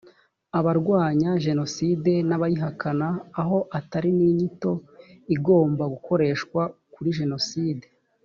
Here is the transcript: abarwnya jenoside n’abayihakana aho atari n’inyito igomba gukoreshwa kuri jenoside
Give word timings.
abarwnya 0.59 1.31
jenoside 1.45 2.13
n’abayihakana 2.27 3.07
aho 3.41 3.57
atari 3.79 4.09
n’inyito 4.17 4.71
igomba 5.35 5.83
gukoreshwa 5.93 6.61
kuri 6.93 7.09
jenoside 7.19 7.85